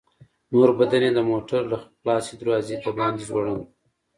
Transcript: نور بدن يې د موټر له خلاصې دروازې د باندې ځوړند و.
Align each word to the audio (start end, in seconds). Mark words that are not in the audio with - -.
نور 0.51 0.69
بدن 0.79 1.01
يې 1.07 1.11
د 1.15 1.19
موټر 1.29 1.61
له 1.71 1.77
خلاصې 2.01 2.33
دروازې 2.41 2.75
د 2.83 2.87
باندې 2.97 3.23
ځوړند 3.29 3.57
و. 3.59 3.63